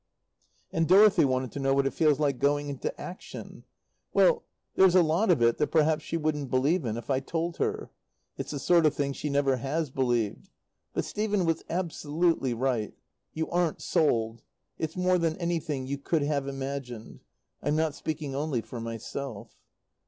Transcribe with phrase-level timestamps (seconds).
[0.71, 3.65] And Dorothy wanted to know what it feels like going into action.
[4.15, 4.41] Well
[4.73, 7.91] there's a lot of it that perhaps she wouldn't believe in if I told her
[8.35, 10.49] it's the sort of thing she never has believed;
[10.93, 12.95] but Stephen was absolutely right.
[13.35, 14.41] You aren't sold.
[14.79, 17.19] It's more than anything you could have imagined.
[17.61, 19.53] I'm not speaking only for myself.